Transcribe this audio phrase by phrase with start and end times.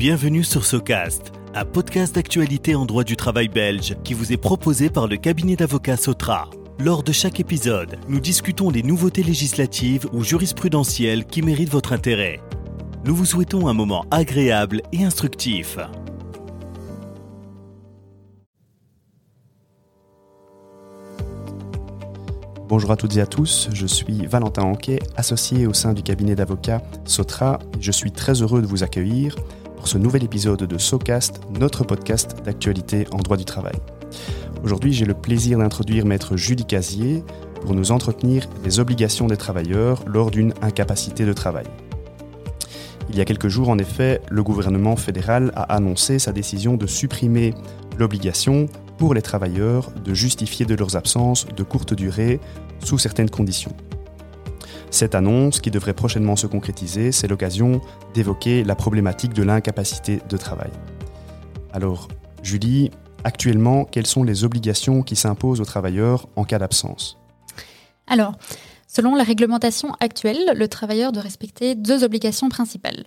[0.00, 4.88] Bienvenue sur Socast, un podcast d'actualité en droit du travail belge qui vous est proposé
[4.88, 6.48] par le cabinet d'avocats Sotra.
[6.78, 12.40] Lors de chaque épisode, nous discutons des nouveautés législatives ou jurisprudentielles qui méritent votre intérêt.
[13.04, 15.76] Nous vous souhaitons un moment agréable et instructif.
[22.70, 26.36] Bonjour à toutes et à tous, je suis Valentin Anquet, associé au sein du cabinet
[26.36, 27.58] d'avocats Sotra.
[27.80, 29.36] Je suis très heureux de vous accueillir
[29.80, 33.76] pour ce nouvel épisode de SoCast, notre podcast d'actualité en droit du travail.
[34.62, 37.24] Aujourd'hui, j'ai le plaisir d'introduire maître Julie Casier
[37.62, 41.64] pour nous entretenir des obligations des travailleurs lors d'une incapacité de travail.
[43.08, 46.86] Il y a quelques jours, en effet, le gouvernement fédéral a annoncé sa décision de
[46.86, 47.54] supprimer
[47.98, 48.66] l'obligation
[48.98, 52.38] pour les travailleurs de justifier de leurs absences de courte durée
[52.84, 53.74] sous certaines conditions.
[54.90, 57.80] Cette annonce, qui devrait prochainement se concrétiser, c'est l'occasion
[58.12, 60.70] d'évoquer la problématique de l'incapacité de travail.
[61.72, 62.08] Alors,
[62.42, 62.90] Julie,
[63.22, 67.18] actuellement, quelles sont les obligations qui s'imposent aux travailleurs en cas d'absence?
[68.08, 68.34] Alors,
[68.88, 73.04] selon la réglementation actuelle, le travailleur doit respecter deux obligations principales.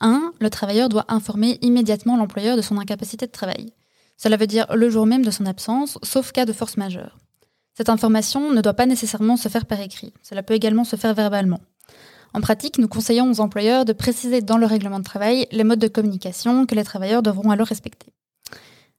[0.00, 0.32] 1.
[0.40, 3.72] Le travailleur doit informer immédiatement l'employeur de son incapacité de travail.
[4.16, 7.18] Cela veut dire le jour même de son absence, sauf cas de force majeure.
[7.76, 11.14] Cette information ne doit pas nécessairement se faire par écrit, cela peut également se faire
[11.14, 11.60] verbalement.
[12.32, 15.78] En pratique, nous conseillons aux employeurs de préciser dans le règlement de travail les modes
[15.78, 18.12] de communication que les travailleurs devront alors respecter.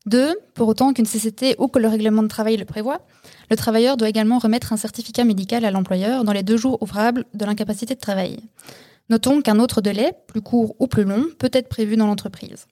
[0.06, 0.36] 2.
[0.54, 3.02] Pour autant qu'une CCT ou que le règlement de travail le prévoit,
[3.50, 7.26] le travailleur doit également remettre un certificat médical à l'employeur dans les deux jours ouvrables
[7.34, 8.40] de l'incapacité de travail.
[9.10, 12.68] Notons qu'un autre délai, plus court ou plus long, peut être prévu dans l'entreprise.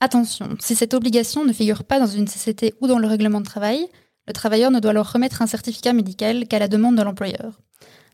[0.00, 3.46] Attention, si cette obligation ne figure pas dans une CCT ou dans le règlement de
[3.46, 3.88] travail,
[4.28, 7.58] le travailleur ne doit alors remettre un certificat médical qu'à la demande de l'employeur.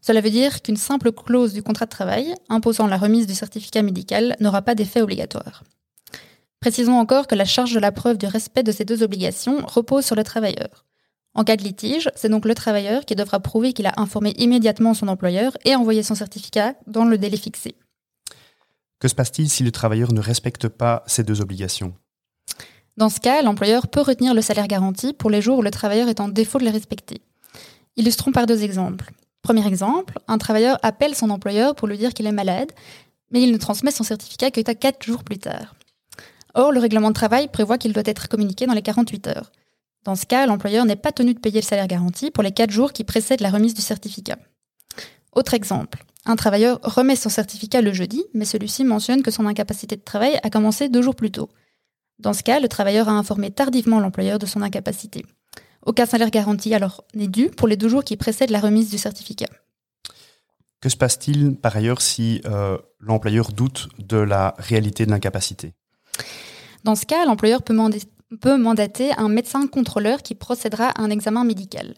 [0.01, 3.83] Cela veut dire qu'une simple clause du contrat de travail, imposant la remise du certificat
[3.83, 5.65] médical, n'aura pas d'effet obligatoire.
[6.61, 10.05] Précisons encore que la charge de la preuve du respect de ces deux obligations repose
[10.05, 10.87] sur le travailleur.
[11.34, 14.94] En cas de litige, c'est donc le travailleur qui devra prouver qu'il a informé immédiatement
[14.94, 17.75] son employeur et envoyé son certificat dans le délai fixé.
[19.00, 21.93] Que se passe-t-il si le travailleur ne respecte pas ces deux obligations?
[22.97, 26.09] Dans ce cas, l'employeur peut retenir le salaire garanti pour les jours où le travailleur
[26.09, 27.21] est en défaut de les respecter.
[27.97, 29.10] Illustrons par deux exemples.
[29.43, 32.72] Premier exemple, un travailleur appelle son employeur pour lui dire qu'il est malade,
[33.31, 35.75] mais il ne transmet son certificat que quatre jours plus tard.
[36.55, 39.50] Or, le règlement de travail prévoit qu'il doit être communiqué dans les 48 heures.
[40.05, 42.71] Dans ce cas, l'employeur n'est pas tenu de payer le salaire garanti pour les quatre
[42.71, 44.38] jours qui précèdent la remise du certificat.
[45.32, 49.97] Autre exemple, un travailleur remet son certificat le jeudi, mais celui-ci mentionne que son incapacité
[49.97, 51.50] de travail a commencé deux jours plus tôt.
[52.19, 55.25] Dans ce cas, le travailleur a informé tardivement l'employeur de son incapacité.
[55.84, 58.98] Aucun salaire garanti alors n'est dû pour les deux jours qui précèdent la remise du
[58.98, 59.48] certificat.
[60.80, 65.72] Que se passe-t-il par ailleurs si euh, l'employeur doute de la réalité de l'incapacité?
[66.84, 67.75] Dans ce cas, l'employeur peut,
[68.41, 71.94] peut mandater un médecin contrôleur qui procédera à un examen médical.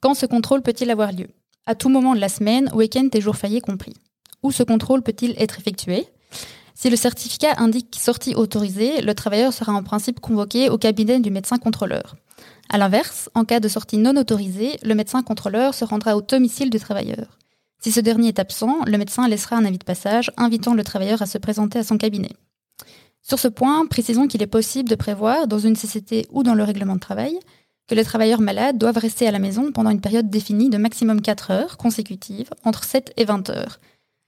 [0.00, 1.28] Quand ce contrôle peut-il avoir lieu?
[1.66, 3.94] À tout moment de la semaine, week-end et jours fériés compris.
[4.42, 6.06] Où ce contrôle peut-il être effectué?
[6.80, 11.30] Si le certificat indique sortie autorisée, le travailleur sera en principe convoqué au cabinet du
[11.30, 12.16] médecin contrôleur.
[12.70, 16.70] A l'inverse, en cas de sortie non autorisée, le médecin contrôleur se rendra au domicile
[16.70, 17.36] du travailleur.
[17.82, 21.20] Si ce dernier est absent, le médecin laissera un avis de passage invitant le travailleur
[21.20, 22.32] à se présenter à son cabinet.
[23.20, 26.64] Sur ce point, précisons qu'il est possible de prévoir, dans une CCT ou dans le
[26.64, 27.38] règlement de travail,
[27.88, 31.20] que les travailleurs malades doivent rester à la maison pendant une période définie de maximum
[31.20, 33.80] 4 heures consécutives, entre 7 et 20 heures,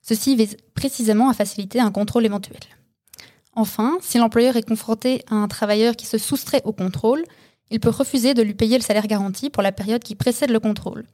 [0.02, 2.60] Ceci vise précisément à faciliter un contrôle éventuel.
[3.54, 7.24] Enfin, si l'employeur est confronté à un travailleur qui se soustrait au contrôle,
[7.70, 10.60] il peut refuser de lui payer le salaire garanti pour la période qui précède le
[10.60, 11.04] contrôle.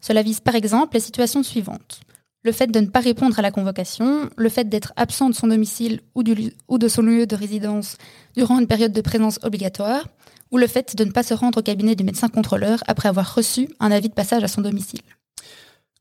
[0.00, 2.00] Cela vise par exemple les situations suivantes.
[2.44, 5.46] Le fait de ne pas répondre à la convocation, le fait d'être absent de son
[5.46, 7.96] domicile ou, de son lieu de résidence
[8.34, 10.08] durant une période de présence obligatoire,
[10.50, 13.34] ou le fait de ne pas se rendre au cabinet du médecin contrôleur après avoir
[13.34, 15.02] reçu un avis de passage à son domicile.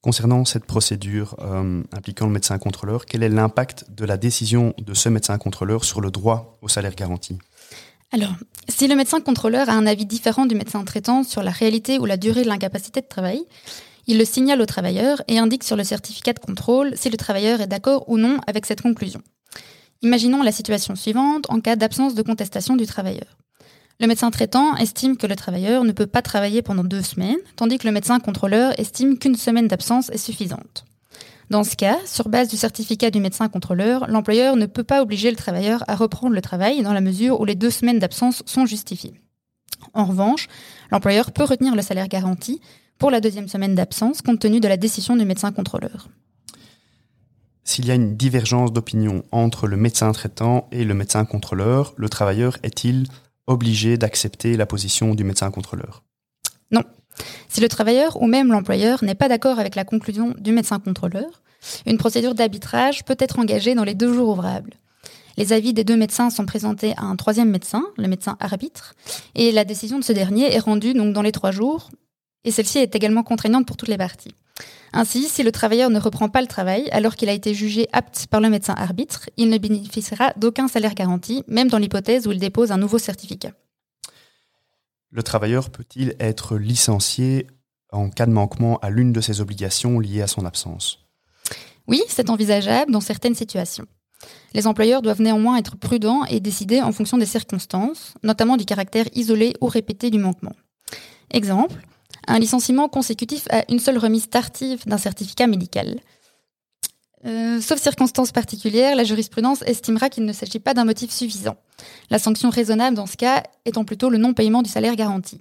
[0.01, 4.95] Concernant cette procédure euh, impliquant le médecin contrôleur, quel est l'impact de la décision de
[4.95, 7.37] ce médecin contrôleur sur le droit au salaire garanti?
[8.11, 8.33] Alors,
[8.67, 12.05] si le médecin contrôleur a un avis différent du médecin traitant sur la réalité ou
[12.05, 13.43] la durée de l'incapacité de travail,
[14.07, 17.61] il le signale au travailleur et indique sur le certificat de contrôle si le travailleur
[17.61, 19.21] est d'accord ou non avec cette conclusion.
[20.01, 23.37] Imaginons la situation suivante en cas d'absence de contestation du travailleur.
[24.01, 27.77] Le médecin traitant estime que le travailleur ne peut pas travailler pendant deux semaines, tandis
[27.77, 30.85] que le médecin contrôleur estime qu'une semaine d'absence est suffisante.
[31.51, 35.29] Dans ce cas, sur base du certificat du médecin contrôleur, l'employeur ne peut pas obliger
[35.29, 38.65] le travailleur à reprendre le travail dans la mesure où les deux semaines d'absence sont
[38.65, 39.13] justifiées.
[39.93, 40.47] En revanche,
[40.89, 42.59] l'employeur peut retenir le salaire garanti
[42.97, 46.09] pour la deuxième semaine d'absence compte tenu de la décision du médecin contrôleur.
[47.63, 52.09] s'il y a une divergence d'opinion entre le médecin traitant et le médecin contrôleur, le
[52.09, 53.05] travailleur est-il
[53.51, 56.03] obligé d'accepter la position du médecin contrôleur
[56.71, 56.83] Non.
[57.49, 61.41] Si le travailleur ou même l'employeur n'est pas d'accord avec la conclusion du médecin contrôleur,
[61.85, 64.73] une procédure d'arbitrage peut être engagée dans les deux jours ouvrables.
[65.37, 68.95] Les avis des deux médecins sont présentés à un troisième médecin, le médecin arbitre,
[69.35, 71.89] et la décision de ce dernier est rendue donc dans les trois jours,
[72.43, 74.35] et celle-ci est également contraignante pour toutes les parties.
[74.93, 78.27] Ainsi, si le travailleur ne reprend pas le travail alors qu'il a été jugé apte
[78.27, 82.39] par le médecin arbitre, il ne bénéficiera d'aucun salaire garanti, même dans l'hypothèse où il
[82.39, 83.51] dépose un nouveau certificat.
[85.09, 87.47] Le travailleur peut-il être licencié
[87.91, 90.99] en cas de manquement à l'une de ses obligations liées à son absence?
[91.87, 93.85] Oui, c'est envisageable dans certaines situations.
[94.53, 99.05] Les employeurs doivent néanmoins être prudents et décider en fonction des circonstances, notamment du caractère
[99.13, 100.55] isolé ou répété du manquement.
[101.31, 101.75] Exemple,
[102.27, 105.99] un licenciement consécutif à une seule remise tardive d'un certificat médical.
[107.25, 111.55] Euh, sauf circonstances particulières, la jurisprudence estimera qu'il ne s'agit pas d'un motif suffisant.
[112.09, 115.37] La sanction raisonnable dans ce cas étant plutôt le non-paiement du salaire garanti.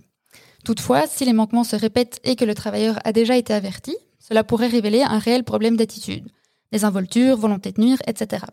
[0.64, 4.44] Toutefois, si les manquements se répètent et que le travailleur a déjà été averti, cela
[4.44, 6.28] pourrait révéler un réel problème d'attitude,
[6.70, 8.44] des involtures, volonté de nuire, etc.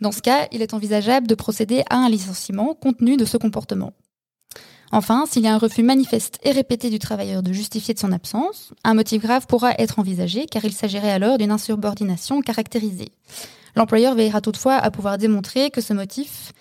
[0.00, 3.36] Dans ce cas, il est envisageable de procéder à un licenciement compte tenu de ce
[3.36, 3.92] comportement.
[4.92, 8.12] Enfin, s'il y a un refus manifeste et répété du travailleur de justifier de son
[8.12, 13.10] absence, un motif grave pourra être envisagé car il s'agirait alors d'une insubordination caractérisée.
[13.74, 16.52] L'employeur veillera toutefois à pouvoir démontrer que ce motif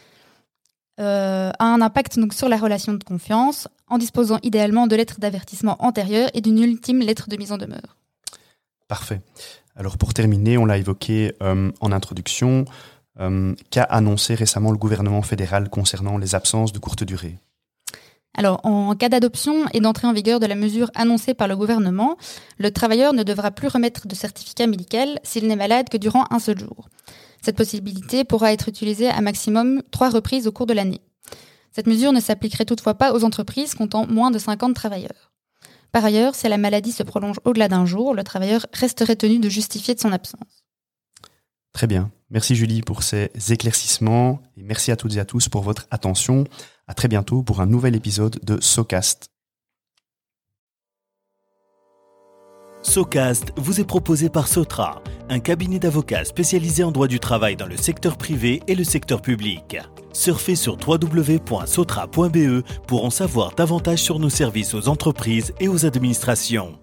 [1.00, 5.76] euh, a un impact sur la relation de confiance en disposant idéalement de lettres d'avertissement
[5.80, 7.98] antérieures et d'une ultime lettre de mise en demeure.
[8.88, 9.22] Parfait.
[9.76, 12.66] Alors pour terminer, on l'a évoqué euh, en introduction,
[13.20, 17.38] euh, qu'a annoncé récemment le gouvernement fédéral concernant les absences de courte durée?
[18.38, 22.18] Alors, en cas d'adoption et d'entrée en vigueur de la mesure annoncée par le gouvernement,
[22.58, 26.40] le travailleur ne devra plus remettre de certificat médical s'il n'est malade que durant un
[26.40, 26.90] seul jour.
[27.42, 31.02] Cette possibilité pourra être utilisée à maximum trois reprises au cours de l'année.
[31.72, 35.32] Cette mesure ne s'appliquerait toutefois pas aux entreprises comptant moins de 50 travailleurs.
[35.92, 39.48] Par ailleurs, si la maladie se prolonge au-delà d'un jour, le travailleur resterait tenu de
[39.48, 40.66] justifier de son absence.
[41.72, 42.12] Très bien.
[42.30, 46.46] Merci Julie pour ces éclaircissements et merci à toutes et à tous pour votre attention.
[46.88, 49.30] À très bientôt pour un nouvel épisode de SoCast.
[52.84, 57.66] SoCast vous est proposé par Sotra, un cabinet d'avocats spécialisé en droit du travail dans
[57.66, 59.78] le secteur privé et le secteur public.
[60.14, 66.78] Surfez sur www.sotra.be pour en savoir davantage sur nos services aux entreprises et aux administrations.